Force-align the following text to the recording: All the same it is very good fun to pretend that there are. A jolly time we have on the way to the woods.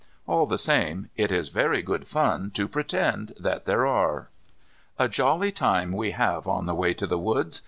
All 0.25 0.47
the 0.47 0.57
same 0.57 1.11
it 1.15 1.31
is 1.31 1.49
very 1.49 1.83
good 1.83 2.07
fun 2.07 2.49
to 2.55 2.67
pretend 2.67 3.35
that 3.39 3.65
there 3.65 3.85
are. 3.85 4.29
A 4.97 5.07
jolly 5.07 5.51
time 5.51 5.91
we 5.91 6.09
have 6.09 6.47
on 6.47 6.65
the 6.65 6.73
way 6.73 6.95
to 6.95 7.05
the 7.05 7.19
woods. 7.19 7.59